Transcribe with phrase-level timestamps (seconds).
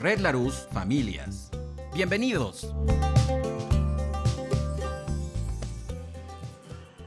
[0.00, 1.50] Red Larus Familias.
[1.92, 2.74] Bienvenidos.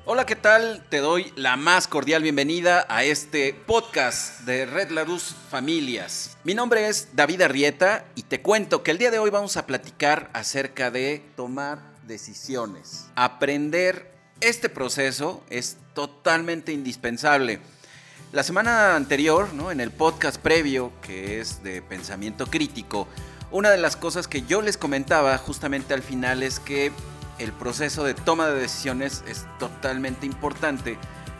[0.05, 0.85] Hola, ¿qué tal?
[0.89, 6.37] Te doy la más cordial bienvenida a este podcast de Red Larus Familias.
[6.43, 9.65] Mi nombre es David Arrieta y te cuento que el día de hoy vamos a
[9.65, 13.07] platicar acerca de tomar decisiones.
[13.15, 17.59] Aprender este proceso es totalmente indispensable.
[18.33, 19.69] La semana anterior, ¿no?
[19.69, 23.07] en el podcast previo, que es de pensamiento crítico,
[23.51, 26.91] una de las cosas que yo les comentaba justamente al final es que
[27.37, 30.97] el proceso de toma de decisiones es totalmente importante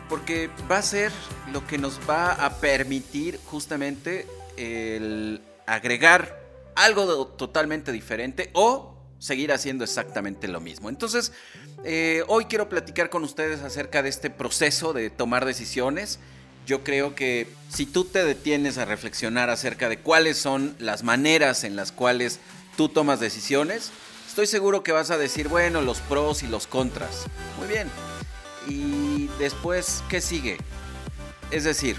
[0.08, 1.10] porque va a ser
[1.52, 6.38] lo que nos va a permitir justamente el agregar
[6.76, 10.90] algo totalmente diferente o seguir haciendo exactamente lo mismo.
[10.90, 11.32] Entonces,
[11.82, 16.20] eh, hoy quiero platicar con ustedes acerca de este proceso de tomar decisiones.
[16.66, 21.64] Yo creo que si tú te detienes a reflexionar acerca de cuáles son las maneras
[21.64, 22.40] en las cuales
[22.76, 23.90] tú tomas decisiones,
[24.26, 27.26] estoy seguro que vas a decir, bueno, los pros y los contras.
[27.58, 27.88] Muy bien.
[28.66, 30.56] Y después, ¿qué sigue?
[31.50, 31.96] Es decir,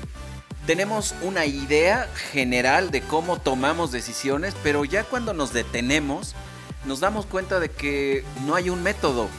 [0.65, 6.33] tenemos una idea general de cómo tomamos decisiones, pero ya cuando nos detenemos,
[6.85, 9.29] nos damos cuenta de que no hay un método.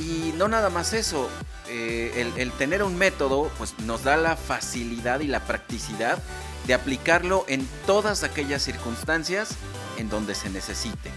[0.00, 1.28] Y no nada más eso,
[1.68, 6.18] eh, el, tener un método pues, nos da la facilidad y la practicidad
[6.66, 9.50] de aplicarlo en todas aquellas circunstancias
[9.98, 11.10] en donde se necesite.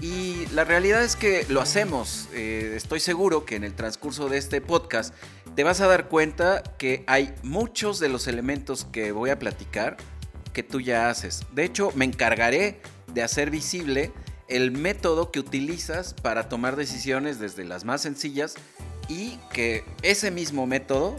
[0.00, 2.28] Y la realidad es que lo hacemos.
[2.32, 5.14] Eh, estoy seguro que en el transcurso de este podcast
[5.54, 9.98] te vas a dar cuenta que hay muchos de los elementos que voy a platicar
[10.52, 11.42] que tú ya haces.
[11.52, 12.80] De hecho, me encargaré
[13.12, 14.12] de hacer visible
[14.50, 18.56] el método que utilizas para tomar decisiones desde las más sencillas
[19.08, 21.16] y que ese mismo método,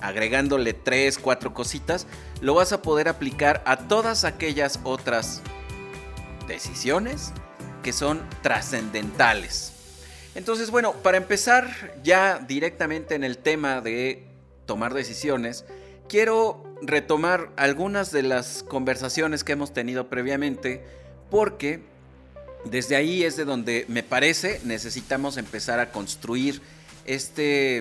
[0.00, 2.06] agregándole tres, cuatro cositas,
[2.40, 5.42] lo vas a poder aplicar a todas aquellas otras
[6.46, 7.32] decisiones
[7.82, 9.72] que son trascendentales.
[10.34, 14.26] Entonces, bueno, para empezar ya directamente en el tema de
[14.66, 15.64] tomar decisiones,
[16.08, 20.99] quiero retomar algunas de las conversaciones que hemos tenido previamente
[21.30, 21.80] porque
[22.64, 26.60] desde ahí es de donde me parece necesitamos empezar a construir
[27.06, 27.78] este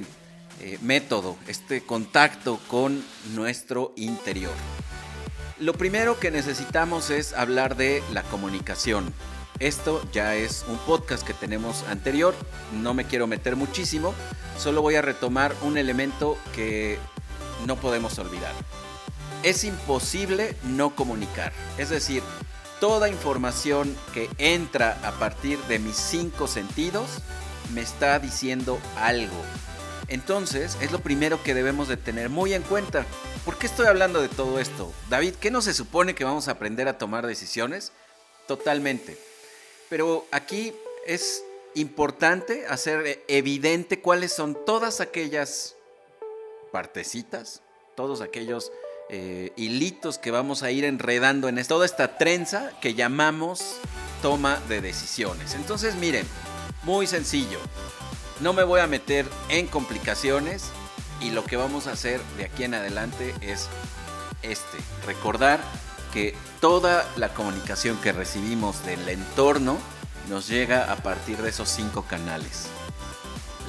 [0.61, 4.53] eh, método, este contacto con nuestro interior.
[5.59, 9.13] Lo primero que necesitamos es hablar de la comunicación.
[9.59, 12.33] Esto ya es un podcast que tenemos anterior,
[12.81, 14.13] no me quiero meter muchísimo,
[14.57, 16.97] solo voy a retomar un elemento que
[17.67, 18.53] no podemos olvidar.
[19.43, 22.23] Es imposible no comunicar, es decir,
[22.79, 27.19] toda información que entra a partir de mis cinco sentidos
[27.73, 29.35] me está diciendo algo.
[30.07, 33.05] Entonces, es lo primero que debemos de tener muy en cuenta.
[33.45, 34.91] ¿Por qué estoy hablando de todo esto?
[35.09, 37.91] David, ¿qué no se supone que vamos a aprender a tomar decisiones?
[38.47, 39.19] Totalmente.
[39.89, 40.73] Pero aquí
[41.05, 41.43] es
[41.75, 45.75] importante hacer evidente cuáles son todas aquellas
[46.71, 47.61] partecitas,
[47.95, 48.71] todos aquellos
[49.11, 53.77] eh, hilitos que vamos a ir enredando en toda esta trenza que llamamos
[54.21, 55.55] toma de decisiones.
[55.55, 56.27] Entonces miren,
[56.83, 57.59] muy sencillo,
[58.39, 60.65] no me voy a meter en complicaciones
[61.21, 63.67] y lo que vamos a hacer de aquí en adelante es
[64.43, 64.77] este,
[65.07, 65.59] recordar
[66.13, 69.77] que toda la comunicación que recibimos del entorno
[70.29, 72.67] nos llega a partir de esos cinco canales.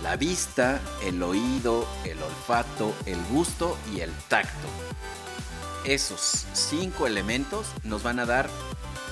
[0.02, 4.68] La vista, el oído, el olfato, el gusto y el tacto
[5.84, 8.48] esos cinco elementos nos van a dar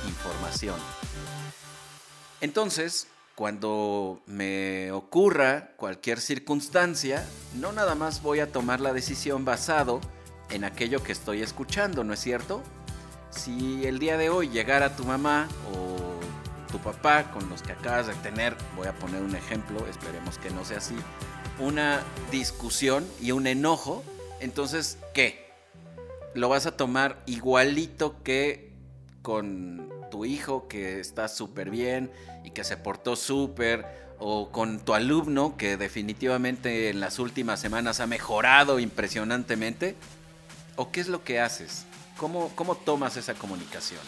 [0.07, 0.77] información.
[2.41, 10.01] Entonces, cuando me ocurra cualquier circunstancia, no nada más voy a tomar la decisión basado
[10.51, 12.63] en aquello que estoy escuchando, ¿no es cierto?
[13.31, 16.19] Si el día de hoy llegara tu mamá o
[16.71, 20.51] tu papá con los que acabas de tener, voy a poner un ejemplo, esperemos que
[20.51, 20.97] no sea así,
[21.59, 24.03] una discusión y un enojo,
[24.41, 25.48] entonces, ¿qué?
[26.39, 28.73] Lo vas a tomar igualito que
[29.23, 32.11] con tu hijo que está súper bien
[32.45, 33.85] y que se portó súper,
[34.19, 39.97] o con tu alumno que definitivamente en las últimas semanas ha mejorado impresionantemente,
[40.77, 41.85] o qué es lo que haces,
[42.17, 44.01] cómo, cómo tomas esa comunicación.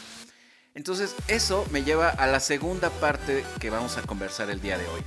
[0.75, 4.87] Entonces eso me lleva a la segunda parte que vamos a conversar el día de
[4.87, 5.03] hoy.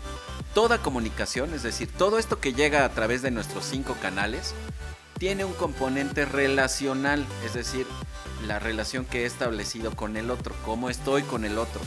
[0.54, 4.54] Toda comunicación, es decir, todo esto que llega a través de nuestros cinco canales,
[5.24, 7.88] tiene un componente relacional, es decir,
[8.46, 11.80] la relación que he establecido con el otro, cómo estoy con el otro.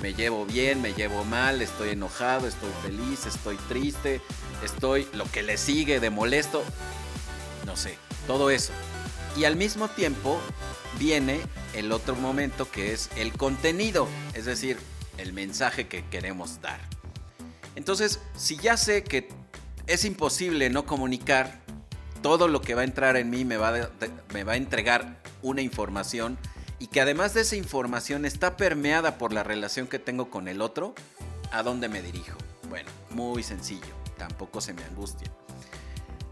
[0.00, 4.20] Me llevo bien, me llevo mal, estoy enojado, estoy feliz, estoy triste,
[4.62, 6.62] estoy lo que le sigue de molesto,
[7.66, 7.98] no sé,
[8.28, 8.72] todo eso.
[9.36, 10.38] Y al mismo tiempo
[10.96, 11.40] viene
[11.74, 14.78] el otro momento que es el contenido, es decir,
[15.18, 16.78] el mensaje que queremos dar.
[17.74, 19.30] Entonces, si ya sé que
[19.88, 21.63] es imposible no comunicar,
[22.24, 26.38] todo lo que va a entrar en mí me va, a entregar una información
[26.78, 30.62] y que además de esa información está permeada por la relación que tengo con el
[30.62, 30.94] otro,
[31.52, 32.38] ¿a dónde me dirijo?
[32.70, 35.30] Bueno, muy sencillo, tampoco se me angustia.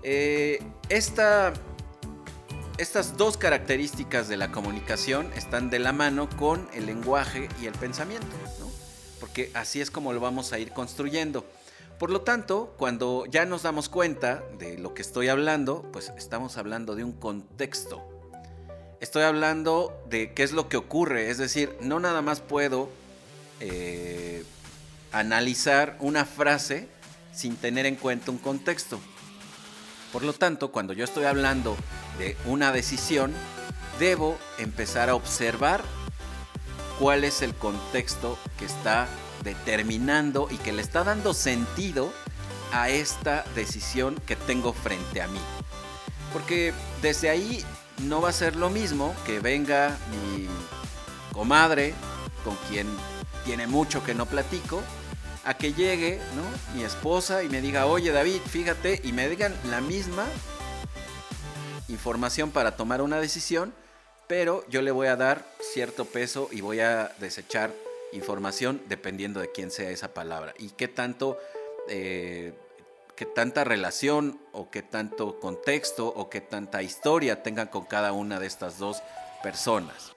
[0.02, 1.52] Eh, esta,
[2.78, 7.74] estas dos características de la comunicación están de la mano con el lenguaje y el
[7.74, 8.34] pensamiento,
[9.20, 11.44] porque así es como lo vamos a ir construyendo.
[12.02, 16.56] Por lo tanto, cuando ya nos damos cuenta de lo que estoy hablando, pues estamos
[16.56, 18.02] hablando de un contexto.
[19.00, 22.90] Estoy hablando de qué es lo que ocurre, es decir, no nada más puedo
[23.60, 24.42] eh,
[25.12, 26.88] analizar una frase
[27.32, 28.98] sin tener en cuenta un contexto.
[30.12, 31.76] Por lo tanto, cuando yo estoy hablando
[32.18, 33.32] de una decisión,
[34.00, 35.84] debo empezar a observar
[36.98, 39.06] cuál es el contexto que está
[39.42, 42.12] determinando y que le está dando sentido
[42.72, 45.40] a esta decisión que tengo frente a mí.
[46.32, 46.72] Porque
[47.02, 47.64] desde ahí
[48.02, 50.48] no va a ser lo mismo que venga mi
[51.32, 51.94] comadre,
[52.44, 52.88] con quien
[53.44, 54.82] tiene mucho que no platico,
[55.44, 56.76] a que llegue ¿no?
[56.76, 60.24] mi esposa y me diga, oye David, fíjate, y me digan la misma
[61.88, 63.74] información para tomar una decisión,
[64.28, 67.72] pero yo le voy a dar cierto peso y voy a desechar
[68.12, 71.38] información dependiendo de quién sea esa palabra y qué tanto,
[71.88, 72.54] eh,
[73.16, 78.38] qué tanta relación o qué tanto contexto o qué tanta historia tengan con cada una
[78.38, 79.02] de estas dos
[79.42, 80.12] personas.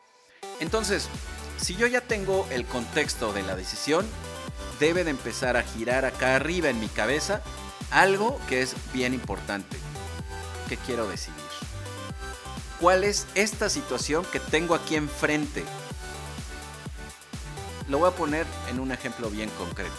[0.60, 1.10] Entonces,
[1.58, 4.06] si yo ya tengo el contexto de la decisión,
[4.80, 7.42] debe de empezar a girar acá arriba en mi cabeza
[7.92, 9.78] algo que es bien importante.
[10.68, 11.36] ¿Qué quiero decidir?
[12.80, 15.64] ¿Cuál es esta situación que tengo aquí enfrente?
[17.88, 19.94] Lo voy a poner en un ejemplo bien concreto.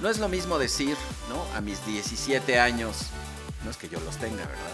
[0.00, 0.96] No es lo mismo decir,
[1.28, 1.42] ¿no?
[1.56, 3.08] A mis 17 años,
[3.64, 4.72] no es que yo los tenga, ¿verdad?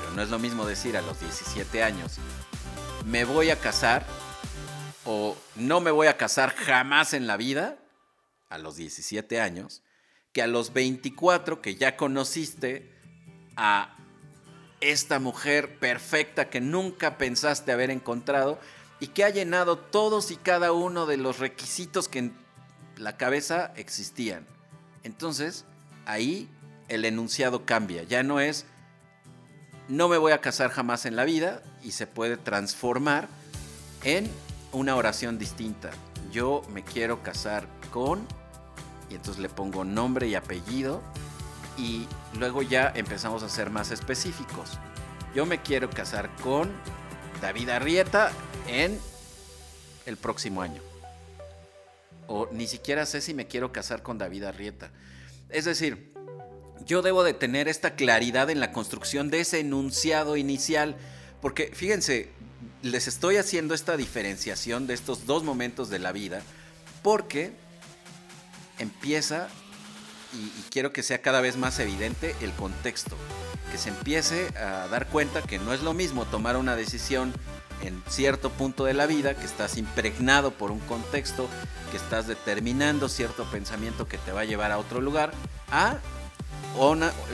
[0.00, 2.16] Pero no es lo mismo decir a los 17 años,
[3.04, 4.06] me voy a casar
[5.04, 7.78] o no me voy a casar jamás en la vida,
[8.48, 9.82] a los 17 años,
[10.32, 12.92] que a los 24 que ya conociste
[13.56, 13.96] a
[14.80, 18.58] esta mujer perfecta que nunca pensaste haber encontrado
[19.02, 22.32] y que ha llenado todos y cada uno de los requisitos que en
[22.96, 24.46] la cabeza existían.
[25.02, 25.64] Entonces,
[26.06, 26.48] ahí
[26.86, 28.04] el enunciado cambia.
[28.04, 28.64] Ya no es
[29.88, 33.26] no me voy a casar jamás en la vida y se puede transformar
[34.04, 34.30] en
[34.70, 35.90] una oración distinta.
[36.30, 38.24] Yo me quiero casar con
[39.10, 41.02] y entonces le pongo nombre y apellido
[41.76, 42.06] y
[42.38, 44.78] luego ya empezamos a ser más específicos.
[45.34, 46.70] Yo me quiero casar con
[47.42, 48.30] David Arrieta
[48.68, 49.00] en
[50.06, 50.80] el próximo año.
[52.28, 54.90] O ni siquiera sé si me quiero casar con David Arrieta.
[55.48, 56.12] Es decir,
[56.86, 60.96] yo debo de tener esta claridad en la construcción de ese enunciado inicial,
[61.40, 62.30] porque fíjense,
[62.82, 66.42] les estoy haciendo esta diferenciación de estos dos momentos de la vida,
[67.02, 67.50] porque
[68.78, 69.48] empieza,
[70.32, 73.16] y, y quiero que sea cada vez más evidente, el contexto,
[73.72, 77.32] que se empiece a dar cuenta que no es lo mismo tomar una decisión
[77.80, 81.48] en cierto punto de la vida, que estás impregnado por un contexto,
[81.90, 85.32] que estás determinando cierto pensamiento que te va a llevar a otro lugar,
[85.70, 85.96] a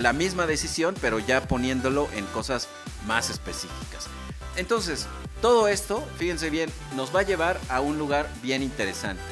[0.00, 2.68] la misma decisión, pero ya poniéndolo en cosas
[3.04, 4.06] más específicas.
[4.54, 5.06] Entonces,
[5.42, 9.22] todo esto, fíjense bien, nos va a llevar a un lugar bien interesante.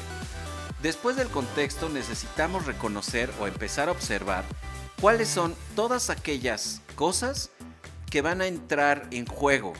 [0.81, 4.43] Después del contexto necesitamos reconocer o empezar a observar
[5.01, 7.49] cuáles son todas aquellas cosas
[8.09, 9.73] que van a entrar en juego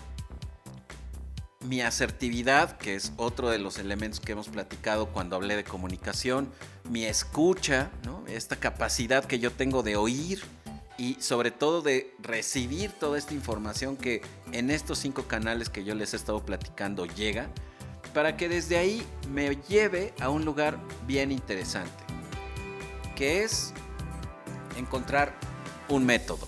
[1.68, 6.50] mi asertividad, que es otro de los elementos que hemos platicado cuando hablé de comunicación,
[6.90, 7.90] mi escucha,
[8.28, 10.42] esta capacidad que yo tengo de oír
[10.98, 14.22] y sobre todo de recibir toda esta información que
[14.52, 17.50] en estos cinco canales que yo les he estado platicando llega,
[18.14, 22.04] para que desde ahí me lleve a un lugar bien interesante,
[23.16, 23.74] que es
[24.78, 25.34] encontrar
[25.90, 26.48] un método.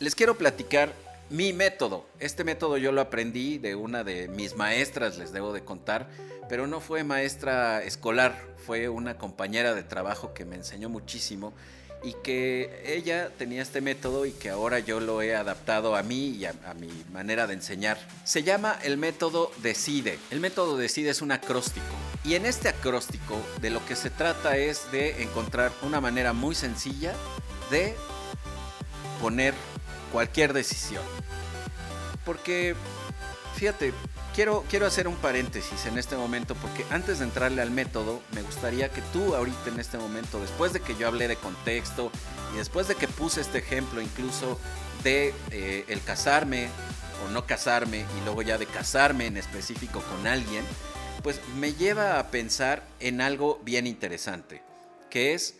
[0.00, 0.92] Les quiero platicar
[1.30, 2.06] mi método.
[2.20, 6.08] Este método yo lo aprendí de una de mis maestras, les debo de contar,
[6.48, 11.52] pero no fue maestra escolar, fue una compañera de trabajo que me enseñó muchísimo
[12.04, 16.28] y que ella tenía este método y que ahora yo lo he adaptado a mí
[16.28, 17.98] y a, mi manera de enseñar.
[18.24, 20.18] Se llama el método Decide.
[20.30, 21.86] El método Decide es un acróstico
[22.22, 26.54] y en este acróstico de lo que se trata es de encontrar una manera muy
[26.54, 27.14] sencilla
[27.70, 27.94] de
[29.20, 29.54] poner
[30.12, 31.02] cualquier decisión.
[32.26, 32.74] Porque
[33.54, 33.92] fíjate,
[34.34, 38.42] quiero, quiero hacer un paréntesis en este momento porque antes de entrarle al método, me
[38.42, 42.10] gustaría que tú ahorita en este momento, después de que yo hablé de contexto
[42.54, 44.58] y después de que puse este ejemplo incluso
[45.02, 46.68] de eh, el casarme
[47.26, 50.64] o no casarme y luego ya de casarme en específico con alguien,
[51.22, 54.62] pues me lleva a pensar en algo bien interesante,
[55.10, 55.56] que es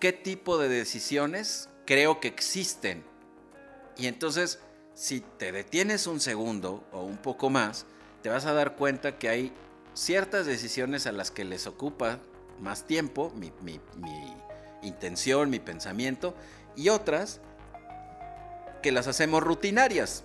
[0.00, 3.04] qué tipo de decisiones creo que existen.
[3.96, 4.58] Y entonces,
[4.94, 7.86] si te detienes un segundo o un poco más,
[8.22, 9.52] te vas a dar cuenta que hay
[9.92, 12.18] ciertas decisiones a las que les ocupa
[12.60, 13.52] más tiempo, mi,
[14.82, 16.34] intención, mi pensamiento,
[16.76, 17.40] y otras
[18.82, 20.24] que las hacemos rutinarias.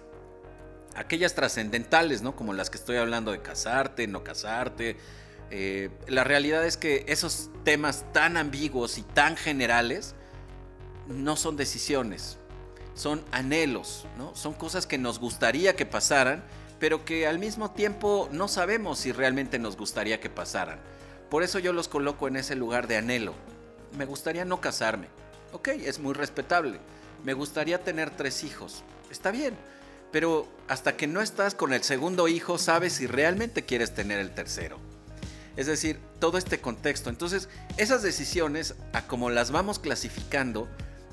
[0.95, 2.35] Aquellas trascendentales, ¿no?
[2.35, 4.97] Como las que estoy hablando de casarte, no casarte.
[5.51, 10.15] Eh, la realidad es que esos temas tan ambiguos y tan generales
[11.07, 12.38] no son decisiones,
[12.99, 14.35] son anhelos, ¿no?
[14.35, 16.43] Son cosas que nos gustaría que pasaran,
[16.79, 20.79] pero que al mismo tiempo no sabemos si realmente nos gustaría que pasaran.
[21.29, 23.33] Por eso yo los coloco en ese lugar de anhelo.
[23.97, 25.07] Me gustaría no casarme.
[25.51, 26.79] Ok, es muy respetable
[27.23, 28.83] me gustaría tener tres hijos.
[29.11, 29.55] Está bien,
[30.11, 34.31] pero hasta que no estás con el segundo hijo sabes si realmente quieres tener el
[34.31, 34.79] tercero.
[35.55, 37.09] Es decir, todo este contexto.
[37.09, 40.69] Entonces, esas decisiones, a como las vamos clasificando,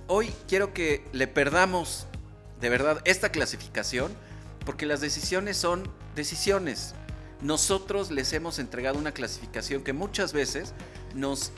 [0.09, 2.07] hoy quiero que le perdamos
[2.61, 4.13] de verdad esta clasificación,
[4.65, 6.95] porque las decisiones son decisiones.
[7.43, 10.73] Nosotros les hemos entregado una clasificación que muchas veces
[11.15, 11.53] nos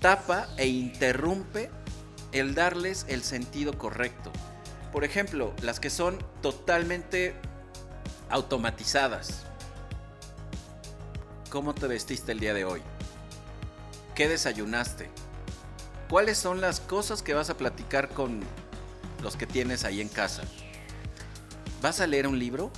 [0.00, 1.70] tapa e interrumpe
[2.32, 4.30] el darles el sentido correcto.
[4.92, 7.34] Por ejemplo, las que son totalmente
[8.30, 9.44] automatizadas.
[11.50, 12.82] ¿Cómo te vestiste el día de hoy?
[14.14, 15.10] ¿Qué desayunaste?
[16.08, 18.40] ¿Cuáles son las cosas que vas a platicar con
[19.22, 20.42] los que tienes ahí en casa?
[21.82, 22.70] ¿Vas a leer un libro?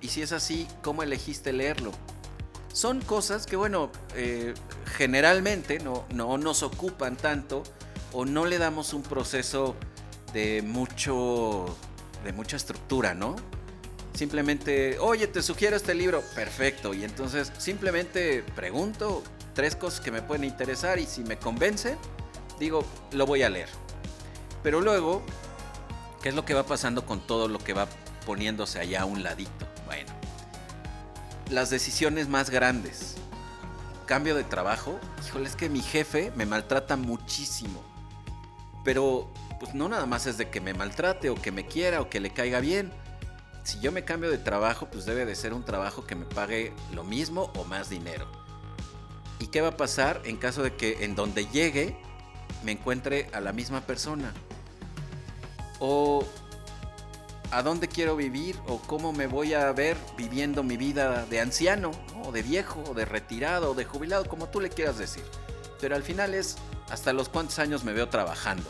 [0.00, 1.92] Y si es así, ¿cómo elegiste leerlo?
[2.72, 4.54] Son cosas que, bueno, eh,
[4.96, 7.62] generalmente no, no nos ocupan tanto
[8.12, 9.74] o no le damos un proceso
[10.32, 11.74] de mucho
[12.24, 13.36] de mucha estructura, ¿no?
[14.14, 16.94] Simplemente, oye, te sugiero este libro, perfecto.
[16.94, 19.22] Y entonces simplemente pregunto
[19.54, 21.96] tres cosas que me pueden interesar y si me convence,
[22.58, 23.68] digo, lo voy a leer.
[24.62, 25.22] Pero luego,
[26.22, 27.86] ¿qué es lo que va pasando con todo lo que va
[28.26, 29.66] poniéndose allá a un ladito?
[29.86, 30.12] Bueno,
[31.50, 33.16] las decisiones más grandes.
[34.06, 37.94] Cambio de trabajo, híjole, es que mi jefe me maltrata muchísimo
[38.84, 42.10] pero pues no nada más es de que me maltrate o que me quiera o
[42.10, 42.92] que le caiga bien.
[43.64, 46.74] Si yo me cambio de trabajo, pues debe de ser un trabajo que me pague
[46.92, 48.30] lo mismo o más dinero.
[49.38, 51.96] ¿Y qué va a pasar en caso de que en donde llegue
[52.64, 54.32] me encuentre a la misma persona?
[55.78, 56.26] O
[57.50, 61.92] a dónde quiero vivir o cómo me voy a ver viviendo mi vida de anciano,
[62.24, 65.24] o de viejo, o de retirado, o de jubilado, como tú le quieras decir.
[65.80, 66.56] Pero al final es
[66.88, 68.68] hasta los cuántos años me veo trabajando.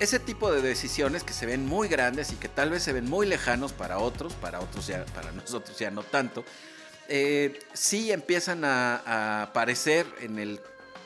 [0.00, 3.08] Ese tipo de decisiones que se ven muy grandes y que tal vez se ven
[3.08, 6.44] muy lejanos para otros, para otros ya, para nosotros ya no tanto,
[7.08, 10.60] eh, sí empiezan a, aparecer en el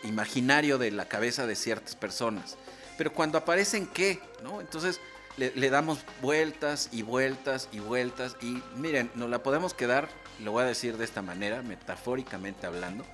[0.04, 2.56] imaginario de la cabeza de ciertas personas.
[2.96, 4.20] Pero cuando aparecen, ¿qué?
[4.42, 4.60] ¿No?
[4.60, 5.00] Entonces
[5.38, 8.36] le, damos vueltas y vueltas y vueltas.
[8.40, 10.08] Y miren, nos la podemos quedar,
[10.42, 13.04] lo voy a decir de esta manera, metafóricamente hablando,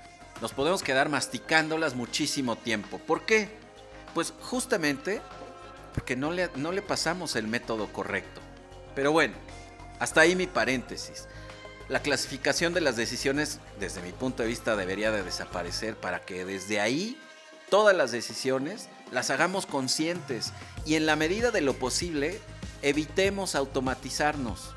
[0.41, 2.99] nos podemos quedar masticándolas muchísimo tiempo.
[2.99, 3.49] ¿Por qué?
[4.15, 5.21] Pues justamente
[5.93, 8.41] porque no le, no le pasamos el método correcto.
[8.95, 9.35] Pero bueno,
[10.01, 11.29] hasta ahí mi paréntesis.
[11.89, 16.45] La clasificación de las decisiones, desde mi punto de vista, debería de desaparecer para que
[16.45, 17.21] desde ahí
[17.69, 20.53] todas las decisiones las hagamos conscientes
[20.87, 22.41] y en la medida de lo posible
[22.83, 24.75] evitemos automatizarnos.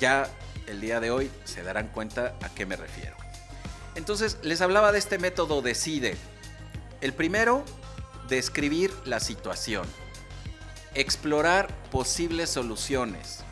[0.00, 0.28] Ya
[0.66, 3.16] el día de hoy se darán cuenta a qué me refiero.
[3.94, 6.16] Entonces, les hablaba de este método decide.
[7.00, 7.64] El primero,
[8.28, 9.86] describir la situación.
[10.94, 13.43] Explorar posibles soluciones.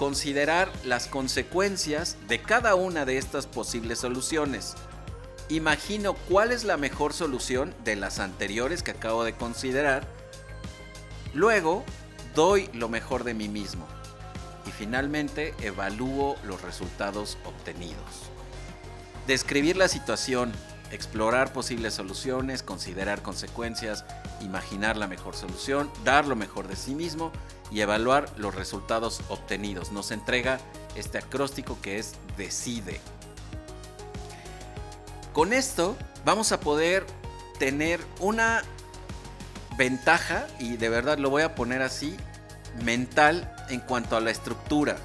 [0.00, 4.72] Considerar las consecuencias de cada una de estas posibles soluciones.
[5.50, 10.08] Imagino cuál es la mejor solución de las anteriores que acabo de considerar.
[11.34, 11.84] Luego,
[12.34, 13.86] doy lo mejor de mí mismo.
[14.66, 18.30] Y finalmente, evalúo los resultados obtenidos.
[19.26, 20.50] Describir la situación,
[20.92, 24.06] explorar posibles soluciones, considerar consecuencias,
[24.40, 27.32] imaginar la mejor solución, dar lo mejor de sí mismo
[27.70, 29.92] y evaluar los resultados obtenidos.
[29.92, 30.58] Nos entrega
[30.94, 33.00] este acróstico que es decide.
[35.32, 37.06] Con esto vamos a poder
[37.58, 38.62] tener una
[39.76, 42.16] ventaja, y de verdad lo voy a poner así,
[42.84, 44.96] mental en cuanto a la estructura.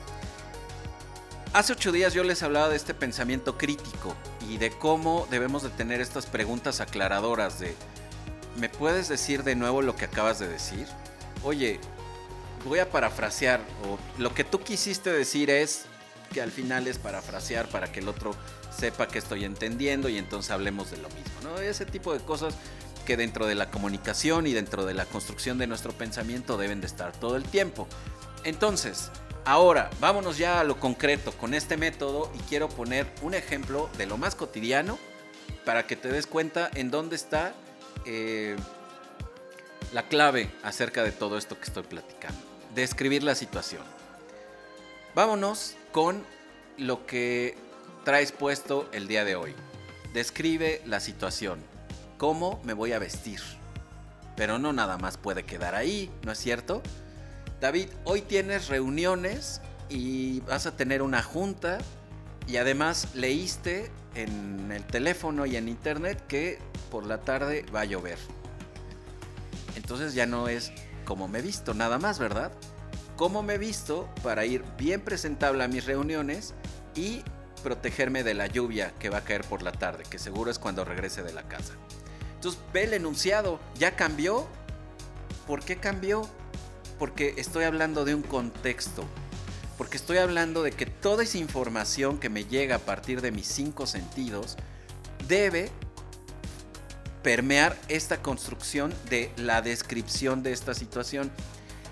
[1.54, 4.14] Hace ocho días yo les hablaba de este pensamiento crítico
[4.50, 7.76] y de cómo debemos de tener estas preguntas aclaradoras de,
[8.58, 10.88] ¿me puedes decir de nuevo lo que acabas de decir?
[11.44, 11.80] Oye,
[12.66, 15.86] voy a parafrasear, o lo que tú quisiste decir es
[16.34, 18.36] que al final es parafrasear para que el otro
[18.76, 21.60] sepa que estoy entendiendo y entonces hablemos de lo mismo, ¿no?
[21.60, 22.56] Ese tipo de cosas
[23.06, 26.88] que dentro de la comunicación y dentro de la construcción de nuestro pensamiento deben de
[26.88, 27.88] estar todo el tiempo.
[28.44, 29.12] Entonces,
[29.48, 34.08] Ahora, vámonos ya a lo concreto con este método y quiero poner un ejemplo de
[34.08, 34.98] lo más cotidiano
[35.64, 37.54] para que te des cuenta en dónde está
[38.06, 38.56] eh,
[39.94, 42.40] la clave acerca de todo esto que estoy platicando.
[42.74, 43.84] Describir la situación.
[45.14, 46.24] Vámonos con
[46.78, 47.58] lo que
[48.04, 49.56] traes puesto el día de hoy.
[50.14, 51.60] Describe la situación.
[52.18, 53.40] ¿Cómo me voy a vestir?
[54.36, 56.82] Pero no nada más puede quedar ahí, ¿no es cierto?
[57.62, 61.78] David, hoy tienes reuniones y vas a tener una junta
[62.48, 66.60] y además leíste en el teléfono y en internet que
[66.92, 68.18] por la tarde va a llover.
[69.76, 70.72] Entonces ya no es
[71.06, 72.52] como me visto, nada más, ¿verdad?
[73.16, 76.54] Cómo me visto para ir bien presentable a mis reuniones
[76.96, 77.24] y
[77.64, 80.86] protegerme de la lluvia que va a caer por la tarde, que seguro es cuando
[80.86, 81.74] regrese de la casa.
[82.36, 84.48] Entonces ve el enunciado, ¿ya cambió?
[85.48, 86.28] ¿Por qué cambió?
[86.98, 89.04] porque estoy hablando de un contexto,
[89.78, 93.48] porque estoy hablando de que toda esa información que me llega a partir de mis
[93.48, 94.58] cinco sentidos
[95.28, 95.70] debe
[97.24, 101.32] permear esta construcción de la descripción de esta situación.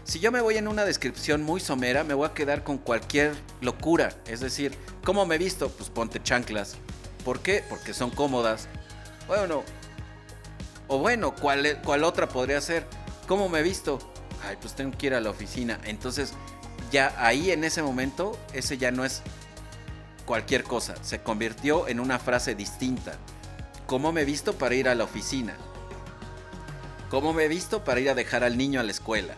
[0.03, 3.33] Si yo me voy en una descripción muy somera, me voy a quedar con cualquier
[3.61, 4.13] locura.
[4.27, 5.69] Es decir, ¿cómo me he visto?
[5.69, 6.75] Pues ponte chanclas.
[7.25, 7.63] ¿Por qué?
[7.69, 8.67] Porque son cómodas.
[9.27, 9.63] Bueno,
[10.87, 12.85] o bueno, ¿cuál, cuál otra podría ser?
[13.27, 13.99] ¿Cómo me he visto?
[14.43, 15.79] ay, pues tengo que ir a la oficina.
[15.85, 16.33] Entonces,
[16.93, 19.23] ya ahí en ese momento, ese ya no es
[20.25, 20.95] cualquier cosa.
[21.03, 23.17] Se convirtió en una frase distinta.
[23.87, 25.57] ¿Cómo me he visto para ir a la oficina?
[27.09, 29.35] ¿Cómo me he visto para ir a dejar al niño a la escuela?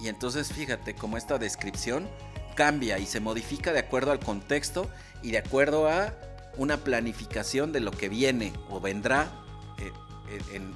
[0.00, 2.08] Y entonces fíjate cómo esta descripción
[2.56, 4.90] cambia y se modifica de acuerdo al contexto
[5.22, 6.14] y de acuerdo a
[6.56, 9.30] una planificación de lo que viene o vendrá
[9.78, 9.92] eh,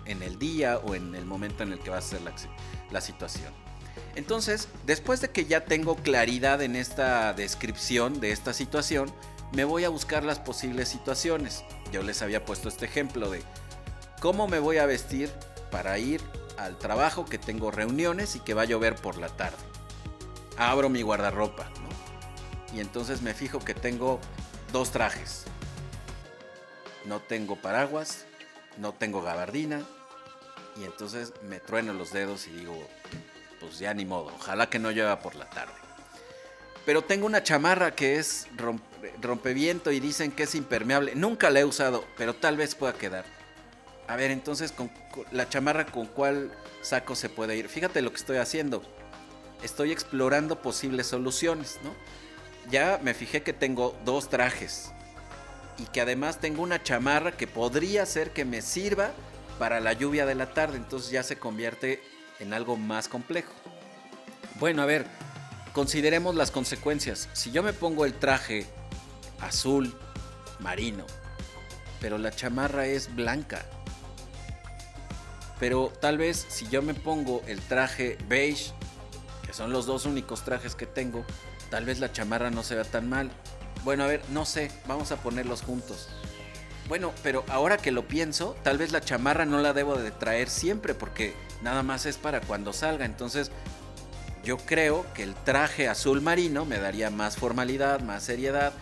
[0.05, 2.21] en, el día o en el momento en el que va a ser
[2.91, 3.68] la situación.
[4.19, 9.15] Entonces, después de que ya tengo claridad en esta descripción de esta situación,
[9.53, 11.63] me voy a buscar las posibles situaciones.
[11.93, 13.45] Yo les había puesto este ejemplo de
[14.21, 15.31] cómo me voy a vestir
[15.71, 16.21] para ir
[16.59, 19.57] al trabajo que tengo reuniones y que va a llover por la tarde.
[20.57, 21.71] Abro mi guardarropa,
[22.75, 24.19] Y entonces me fijo que tengo
[24.73, 25.45] dos trajes.
[27.05, 28.25] No tengo paraguas,
[28.79, 29.85] no tengo gabardina.
[30.77, 32.75] Y entonces me trueno los dedos y digo,
[33.61, 35.73] pues ya ni modo, ojalá que no llueva por la tarde.
[36.85, 38.47] Pero tengo una chamarra que es
[39.21, 41.15] rompeviento y dicen que es impermeable.
[41.15, 43.27] Nunca la he usado, pero tal vez pueda quedar.
[44.07, 44.73] A ver, entonces,
[45.31, 47.69] la chamarra con cuál saco se puede ir?
[47.69, 48.83] Fíjate lo que estoy haciendo.
[49.63, 51.95] Estoy explorando posibles soluciones, ¿no?
[52.71, 54.93] Ya me fijé que tengo dos trajes
[55.77, 59.11] y que además tengo una chamarra que podría ser que me sirva
[59.59, 60.79] para la lluvia de la tarde.
[60.79, 62.03] Entonces ya se convierte
[62.41, 63.53] en algo más complejo.
[64.59, 65.07] Bueno, a ver,
[65.73, 67.29] consideremos las consecuencias.
[67.33, 68.67] Si yo me pongo el traje
[69.41, 69.97] azul
[70.61, 71.05] marino,
[72.01, 73.65] pero la chamarra es blanca,
[75.59, 78.73] pero tal vez si yo me pongo el traje beige,
[79.45, 81.25] que son los dos únicos trajes que tengo,
[81.71, 83.31] tal vez la chamarra no se vea tan mal.
[83.85, 86.09] Bueno, a ver, no sé, vamos a ponerlos juntos.
[86.89, 90.49] Bueno, pero ahora que lo pienso, tal vez la chamarra no la debo de traer
[90.49, 93.05] siempre porque nada más es para cuando salga.
[93.05, 93.51] Entonces,
[94.43, 98.73] yo creo que el traje azul marino me daría más formalidad, más seriedad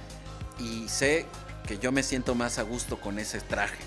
[0.61, 1.27] y sé
[1.67, 3.83] que yo me siento más a gusto con ese traje.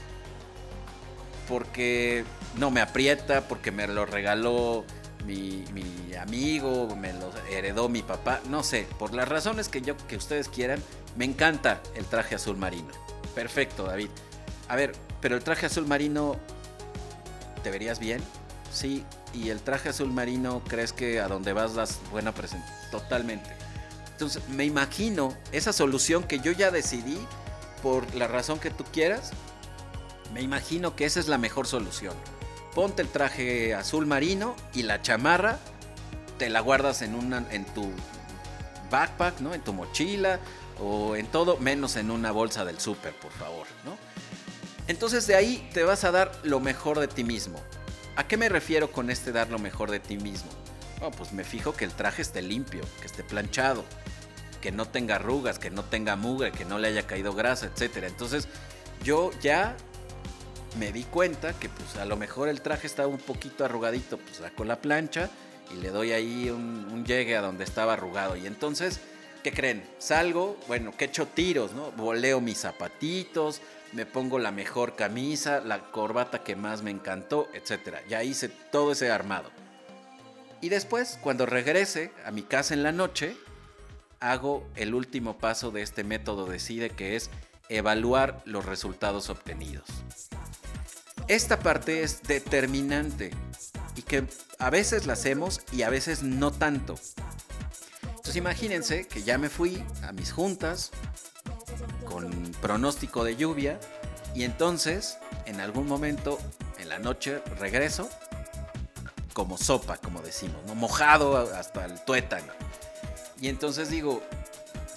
[1.48, 2.26] Porque
[2.58, 4.84] no me aprieta, porque me lo regaló
[5.26, 9.96] mi, mi, amigo, me lo heredó mi papá, no sé, por las razones que yo
[10.08, 10.84] que ustedes quieran,
[11.16, 12.90] me encanta el traje azul marino.
[13.36, 14.10] Perfecto, David.
[14.68, 16.38] A ver, pero el traje azul marino,
[17.64, 18.22] ¿te verías bien?
[18.72, 22.74] Sí, y el traje azul marino, ¿crees que a donde vas das buena presencia?
[22.92, 23.50] Totalmente.
[24.12, 27.18] Entonces, me imagino esa solución que yo ya decidí
[27.82, 29.32] por la razón que tú quieras.
[30.34, 32.14] Me imagino que esa es la mejor solución.
[32.76, 35.58] Ponte el traje azul marino y la chamarra
[36.38, 37.90] te la guardas en, una, en tu
[38.92, 39.54] backpack, ¿no?
[39.54, 40.40] En tu mochila
[40.82, 43.98] o en todo, menos en una bolsa del súper, por favor, ¿no?
[44.88, 47.62] Entonces de ahí te vas a dar lo mejor de ti mismo.
[48.16, 50.50] ¿A qué me refiero con este dar lo mejor de ti mismo?
[51.18, 53.86] Pues me fijo que el traje esté limpio, que esté planchado,
[54.62, 58.04] que no tenga arrugas, que no tenga mugre, que no le haya caído grasa, etc.
[58.04, 58.48] Entonces
[59.04, 59.78] yo ya
[60.78, 64.38] me di cuenta que pues a lo mejor el traje estaba un poquito arrugadito, pues
[64.38, 65.30] saco la plancha
[65.74, 68.36] y le doy ahí un llegue a donde estaba arrugado.
[68.36, 69.00] Y entonces,
[69.44, 69.84] ¿qué creen?
[69.98, 71.92] Salgo, bueno, que echo tiros, ¿no?
[71.92, 73.62] Voleo mis zapatitos,
[73.94, 77.98] me pongo la mejor camisa, la corbata que más me encantó, etc.
[78.08, 79.52] Ya hice todo ese armado.
[80.62, 83.36] Y después, cuando regrese a mi casa en la noche,
[84.20, 87.30] hago el último paso de este método Decide, que es
[87.70, 89.86] evaluar los resultados obtenidos.
[91.28, 93.32] Esta parte es determinante
[93.96, 94.26] y que
[94.58, 96.96] a veces la hacemos y a veces no tanto.
[98.36, 100.92] Imagínense que ya me fui a mis juntas
[102.06, 103.80] con pronóstico de lluvia
[104.36, 106.38] y entonces en algún momento
[106.80, 108.10] en la noche regreso
[109.34, 110.76] como sopa, como decimos, ¿no?
[110.76, 112.54] mojado hasta el tuétano.
[113.40, 114.22] Y entonces digo,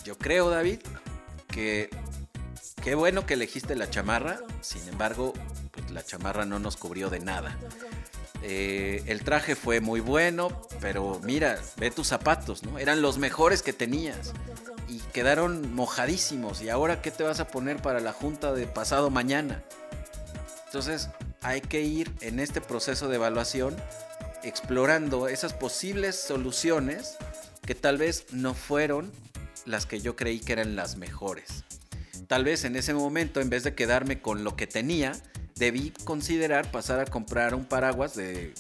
[0.05, 0.81] yo creo David
[1.49, 1.91] que
[2.83, 5.33] qué bueno que elegiste la chamarra, sin embargo,
[5.71, 7.57] pues la chamarra no nos cubrió de nada.
[8.43, 10.49] Eh, el traje fue muy bueno,
[10.81, 12.79] pero mira, ve tus zapatos, ¿no?
[12.79, 14.33] Eran los mejores que tenías
[14.89, 16.61] y quedaron mojadísimos.
[16.61, 19.63] ¿Y ahora qué te vas a poner para la junta de pasado mañana?
[20.67, 21.09] Entonces
[21.43, 23.77] hay que ir en este proceso de evaluación
[24.43, 27.17] explorando esas posibles soluciones
[27.65, 29.13] que tal vez no fueron
[29.67, 31.65] las que yo creí que eran las mejores.
[32.27, 35.13] Tal vez en ese momento, en vez de quedarme con lo que tenía,
[35.63, 38.53] debí considerar pasar a comprar un paraguas de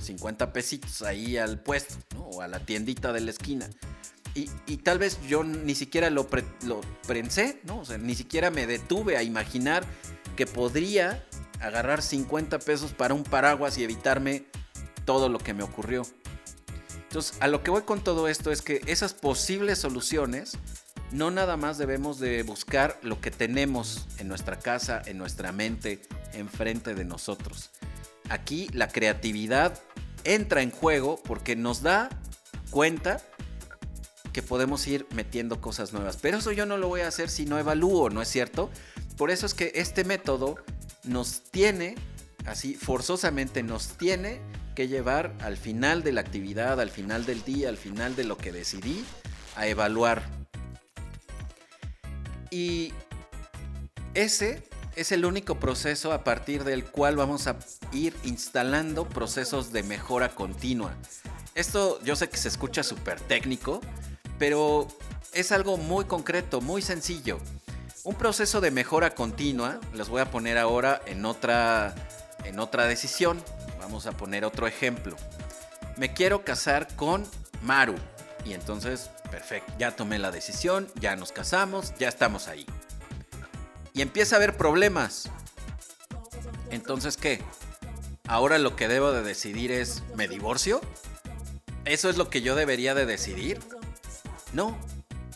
[0.00, 3.68] 50 pesitos ahí al puesto o a la tiendita de la esquina.
[4.34, 6.28] Y, tal vez yo ni siquiera lo,
[6.64, 7.80] lo pensé, ¿no?
[7.80, 9.84] O sea, ni siquiera me detuve a imaginar
[10.36, 11.26] que podría
[11.58, 14.44] agarrar 50 pesos para un paraguas y evitarme
[15.04, 16.02] todo lo que me ocurrió.
[17.02, 20.56] Entonces, a lo que voy con todo esto es que esas posibles soluciones
[21.10, 26.00] no nada más debemos de buscar lo que tenemos en nuestra casa, en nuestra mente,
[26.38, 27.70] enfrente de nosotros.
[28.28, 29.80] Aquí la creatividad
[30.24, 32.08] entra en juego porque nos da
[32.70, 33.20] cuenta
[34.32, 36.16] que podemos ir metiendo cosas nuevas.
[36.16, 38.70] Pero eso yo no lo voy a hacer si no evalúo, ¿no es cierto?
[39.16, 40.56] Por eso es que este método
[41.04, 41.96] nos tiene,
[42.46, 44.40] así forzosamente nos tiene
[44.76, 48.36] que llevar al final de la actividad, al final del día, al final de lo
[48.36, 49.04] que decidí,
[49.56, 50.22] a evaluar.
[52.50, 52.92] Y
[54.14, 54.62] ese
[54.98, 57.56] es el único proceso a partir del cual vamos a
[57.92, 60.92] ir instalando procesos de mejora continua.
[61.54, 63.80] Esto yo sé que se escucha súper técnico,
[64.40, 64.88] pero
[65.32, 67.38] es algo muy concreto, muy sencillo.
[68.02, 71.94] Un proceso de mejora continua, los voy a poner ahora en otra,
[72.44, 73.40] en otra decisión.
[73.78, 75.16] Vamos a poner otro ejemplo.
[75.96, 77.24] Me quiero casar con
[77.62, 77.94] Maru.
[78.44, 82.66] Y entonces, perfecto, ya tomé la decisión, ya nos casamos, ya estamos ahí
[83.98, 85.28] y empieza a haber problemas.
[86.70, 87.42] Entonces, ¿qué?
[88.28, 90.80] Ahora lo que debo de decidir es, ¿me divorcio?
[91.84, 93.58] ¿Eso es lo que yo debería de decidir?
[94.52, 94.78] No,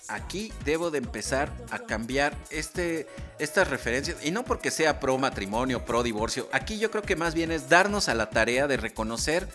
[0.07, 3.09] aquí debo de empezar a cambiar este,
[3.41, 4.25] estas referencias.
[4.25, 6.49] Y no porque sea pro matrimonio, pro divorcio.
[6.53, 9.49] Aquí yo creo que más bien es darnos a la tarea de reconocer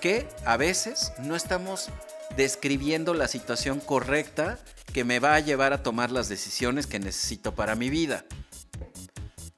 [0.00, 1.90] que a veces no estamos
[2.36, 4.58] describiendo la situación correcta
[4.92, 8.24] que me va a llevar a tomar las decisiones que necesito para mi vida.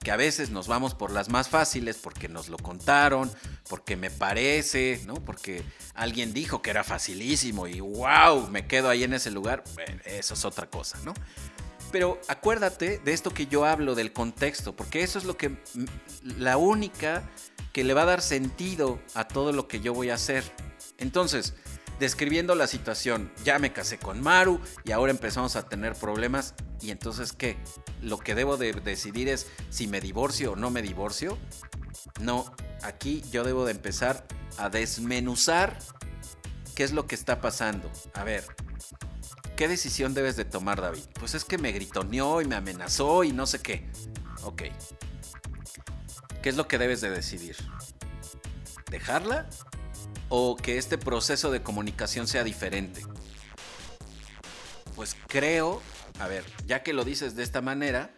[0.00, 3.30] Que a veces nos vamos por las más fáciles porque nos lo contaron,
[3.68, 5.14] porque me parece, ¿no?
[5.14, 5.62] Porque
[5.94, 9.64] alguien dijo que era facilísimo y wow, me quedo ahí en ese lugar.
[10.04, 11.14] eso es otra cosa, ¿no?
[11.90, 15.56] Pero acuérdate de esto que yo hablo del contexto, porque eso es lo que
[16.22, 17.30] la única
[17.72, 20.44] que le va a dar sentido a todo lo que yo voy a hacer.
[20.98, 21.54] Entonces,
[22.04, 23.32] describiendo la situación.
[23.44, 26.54] Ya me casé con Maru y ahora empezamos a tener problemas.
[26.82, 27.56] ¿Y entonces qué?
[28.02, 31.38] ¿Lo que debo de decidir es si me divorcio o no me divorcio?
[32.20, 32.44] No,
[32.82, 34.26] aquí yo debo de empezar
[34.58, 35.78] a desmenuzar
[36.74, 37.90] qué es lo que está pasando.
[38.12, 38.44] A ver,
[39.56, 41.04] ¿qué decisión debes de tomar, David?
[41.18, 43.88] Pues es que me gritoneó y me amenazó y no sé qué.
[44.42, 44.64] Ok.
[46.42, 47.56] ¿Qué es lo que debes de decidir?
[48.90, 49.48] ¿Dejarla
[50.28, 53.02] o que este proceso de comunicación sea diferente?
[54.94, 55.82] Pues creo,
[56.20, 58.10] a ver, ya que lo dices de esta manera,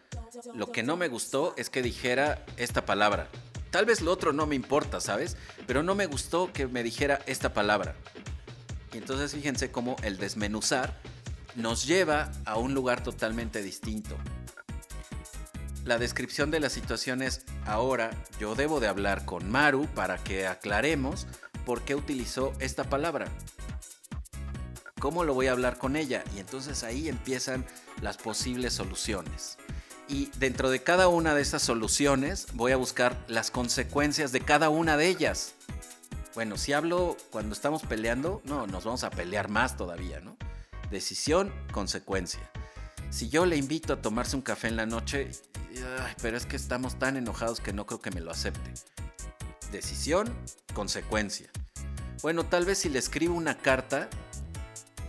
[0.55, 3.29] lo que no me gustó es que dijera esta palabra.
[3.71, 5.37] Tal vez lo otro no me importa, ¿sabes?
[5.67, 7.95] Pero no me gustó que me dijera esta palabra.
[8.93, 10.99] Y entonces fíjense cómo el desmenuzar
[11.55, 14.17] nos lleva a un lugar totalmente distinto.
[15.85, 20.47] La descripción de la situación es, ahora yo debo de hablar con Maru para que
[20.47, 21.27] aclaremos
[21.67, 23.27] por qué utilizó esta palabra.
[24.99, 26.25] ¿Cómo lo voy a hablar con ella?
[26.35, 27.67] Y entonces ahí empiezan
[28.01, 29.59] las posibles soluciones.
[30.09, 34.71] Y dentro de cada una de esas soluciones voy a buscar las consecuencias de cada
[34.71, 35.55] una de ellas.
[36.35, 40.37] Bueno, si hablo cuando estamos peleando, no, nos vamos a pelear más todavía, ¿no?
[40.91, 42.49] Decisión, consecuencia.
[43.11, 45.31] Si yo le invito a tomarse un café en la noche,
[46.23, 48.73] pero es que estamos tan enojados que no creo que me lo acepte.
[49.71, 50.33] Decisión,
[50.75, 51.51] consecuencia.
[52.23, 54.09] Bueno, tal vez si le escribo una carta,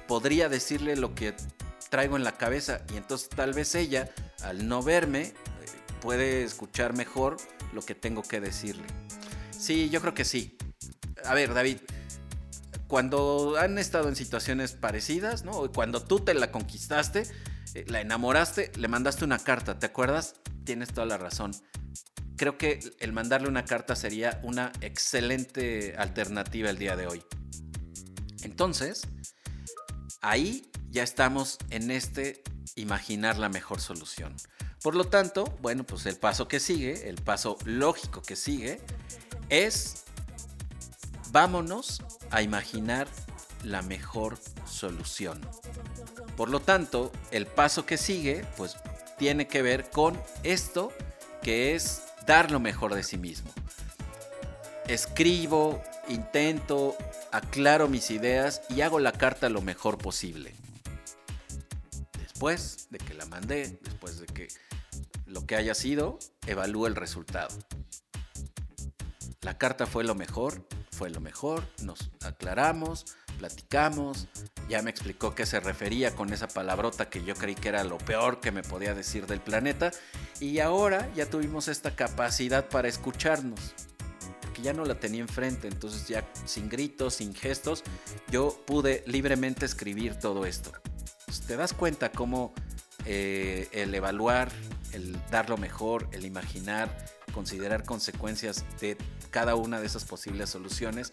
[0.07, 1.35] podría decirle lo que
[1.89, 4.09] traigo en la cabeza y entonces tal vez ella,
[4.43, 5.33] al no verme, eh,
[6.01, 7.37] puede escuchar mejor
[7.73, 8.85] lo que tengo que decirle.
[9.51, 10.57] Sí, yo creo que sí.
[11.23, 11.77] A ver, David,
[12.87, 15.71] cuando han estado en situaciones parecidas, ¿no?
[15.71, 17.23] Cuando tú te la conquistaste,
[17.73, 20.35] eh, la enamoraste, le mandaste una carta, ¿te acuerdas?
[20.63, 21.51] Tienes toda la razón.
[22.37, 27.23] Creo que el mandarle una carta sería una excelente alternativa el día de hoy.
[28.43, 29.01] Entonces,
[30.21, 32.43] ahí ya estamos en este
[32.75, 34.35] imaginar la mejor solución.
[34.83, 38.81] Por lo tanto, bueno, pues el paso que sigue, el paso lógico que sigue,
[39.49, 40.03] es
[41.31, 43.07] vámonos a imaginar
[43.63, 45.41] la mejor solución.
[46.35, 48.77] Por lo tanto, el paso que sigue, pues
[49.17, 50.93] tiene que ver con esto
[51.41, 53.51] que es dar lo mejor de sí mismo.
[54.87, 56.95] Escribo, intento,
[57.31, 60.53] aclaro mis ideas y hago la carta lo mejor posible.
[62.19, 64.47] Después de que la mandé, después de que
[65.25, 67.57] lo que haya sido, evalúo el resultado.
[69.41, 73.05] La carta fue lo mejor, fue lo mejor, nos aclaramos,
[73.37, 74.27] platicamos,
[74.67, 77.97] ya me explicó qué se refería con esa palabrota que yo creí que era lo
[77.97, 79.91] peor que me podía decir del planeta
[80.39, 83.73] y ahora ya tuvimos esta capacidad para escucharnos,
[84.41, 87.83] porque ya no la tenía enfrente, entonces ya sin gritos, sin gestos,
[88.29, 90.71] yo pude libremente escribir todo esto.
[91.25, 92.53] Pues, te das cuenta cómo
[93.05, 94.51] eh, el evaluar,
[94.91, 96.89] el dar lo mejor, el imaginar,
[97.33, 98.97] considerar consecuencias de
[99.29, 101.11] cada una de esas posibles soluciones,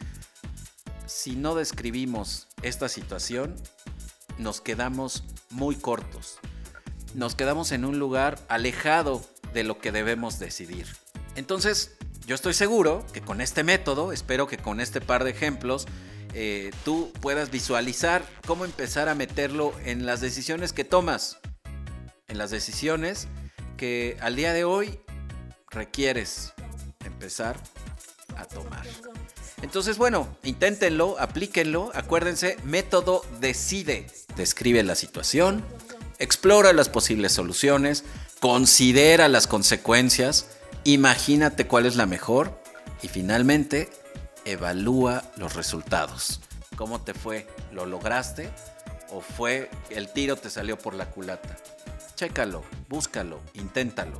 [1.06, 3.54] si no describimos esta situación,
[4.38, 6.38] nos quedamos muy cortos.
[7.14, 10.86] Nos quedamos en un lugar alejado de lo que debemos decidir.
[11.36, 15.86] Entonces, yo estoy seguro que con este método, espero que con este par de ejemplos,
[16.32, 21.38] eh, tú puedas visualizar cómo empezar a meterlo en las decisiones que tomas.
[22.26, 23.28] En las decisiones
[23.76, 24.98] que al día de hoy
[25.70, 26.52] requieres
[27.04, 27.56] empezar
[28.36, 28.84] a tomar.
[29.64, 31.90] Entonces, bueno, inténtenlo, aplíquenlo.
[31.94, 34.06] Acuérdense, método decide.
[34.36, 35.64] Describe la situación,
[36.18, 38.04] explora las posibles soluciones,
[38.40, 40.48] considera las consecuencias,
[40.84, 42.60] imagínate cuál es la mejor
[43.00, 43.88] y finalmente
[44.44, 46.42] evalúa los resultados.
[46.76, 47.46] ¿Cómo te fue?
[47.72, 48.50] ¿Lo lograste?
[49.12, 51.56] ¿O fue el tiro te salió por la culata?
[52.16, 54.18] Chécalo, búscalo, inténtalo.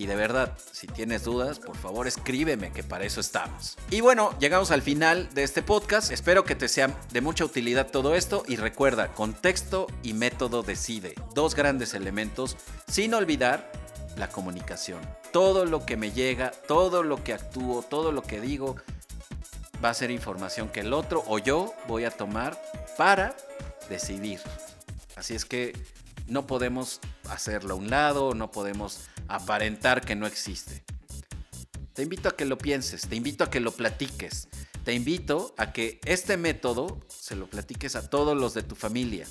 [0.00, 3.76] Y de verdad, si tienes dudas, por favor escríbeme, que para eso estamos.
[3.90, 6.10] Y bueno, llegamos al final de este podcast.
[6.10, 8.42] Espero que te sea de mucha utilidad todo esto.
[8.48, 11.16] Y recuerda, contexto y método decide.
[11.34, 12.56] Dos grandes elementos,
[12.90, 13.70] sin olvidar
[14.16, 15.02] la comunicación.
[15.34, 18.76] Todo lo que me llega, todo lo que actúo, todo lo que digo,
[19.84, 22.58] va a ser información que el otro o yo voy a tomar
[22.96, 23.36] para
[23.90, 24.40] decidir.
[25.14, 25.74] Así es que
[26.26, 30.84] no podemos hacerlo a un lado, no podemos aparentar que no existe.
[31.92, 34.48] Te invito a que lo pienses, te invito a que lo platiques,
[34.84, 39.26] te invito a que este método se lo platiques a todos los de tu familia.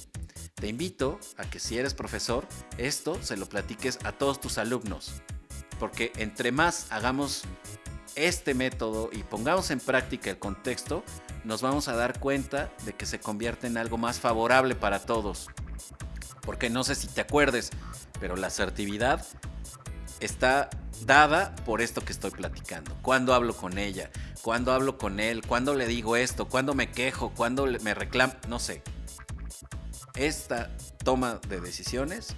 [0.55, 5.13] Te invito a que si eres profesor, esto se lo platiques a todos tus alumnos.
[5.79, 7.43] Porque entre más hagamos
[8.15, 11.03] este método y pongamos en práctica el contexto,
[11.45, 15.47] nos vamos a dar cuenta de que se convierte en algo más favorable para todos.
[16.41, 17.69] Porque no sé si te acuerdes,
[18.19, 19.25] pero la asertividad
[20.19, 20.69] está
[21.05, 22.95] dada por esto que estoy platicando.
[23.01, 24.10] Cuando hablo con ella,
[24.41, 28.60] cuando hablo con él, cuando le digo esto, cuando me quejo, cuando me reclamo, no
[28.60, 28.82] sé.
[30.15, 30.69] Esta
[31.03, 32.36] toma de decisiones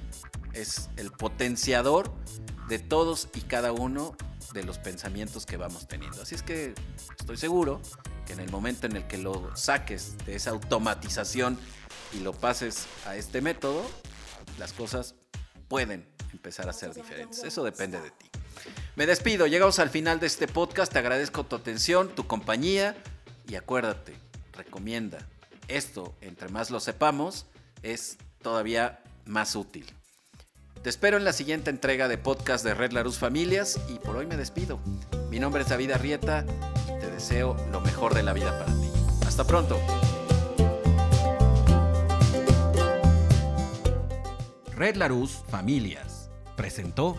[0.53, 2.13] es el potenciador
[2.67, 4.15] de todos y cada uno
[4.53, 6.21] de los pensamientos que vamos teniendo.
[6.21, 6.73] Así es que
[7.19, 7.81] estoy seguro
[8.25, 11.57] que en el momento en el que lo saques de esa automatización
[12.13, 13.83] y lo pases a este método,
[14.59, 15.15] las cosas
[15.71, 17.45] pueden empezar a ser diferentes.
[17.45, 18.29] Eso depende de ti.
[18.97, 22.93] Me despido, llegamos al final de este podcast, te agradezco tu atención, tu compañía
[23.47, 24.13] y acuérdate,
[24.51, 25.25] recomienda,
[25.69, 27.45] esto entre más lo sepamos
[27.83, 29.85] es todavía más útil.
[30.83, 34.27] Te espero en la siguiente entrega de podcast de Red Larus Familias y por hoy
[34.27, 34.77] me despido.
[35.29, 36.45] Mi nombre es David Arrieta
[36.83, 38.89] y te deseo lo mejor de la vida para ti.
[39.25, 39.79] Hasta pronto.
[44.81, 47.15] Red Larus Familias presentó